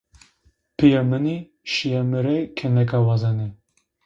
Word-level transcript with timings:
Piyê 0.77 1.01
mı 1.09 1.19
i, 1.35 1.37
şiye 1.71 2.01
mı 2.09 2.19
rê 2.25 2.37
keyneke 2.57 2.99
wazenê. 3.07 3.49